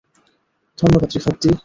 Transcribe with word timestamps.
ধন্যবাদ 0.77 1.09
রিফাত 1.15 1.35
দ্বি। 1.41 1.51